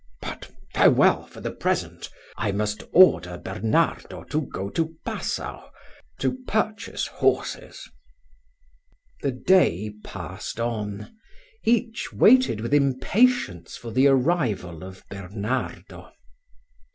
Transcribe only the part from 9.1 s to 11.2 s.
The day passed on;